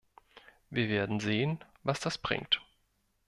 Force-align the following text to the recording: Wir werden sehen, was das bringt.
Wir 0.71 0.89
werden 0.89 1.19
sehen, 1.19 1.59
was 1.83 1.99
das 1.99 2.17
bringt. 2.17 2.59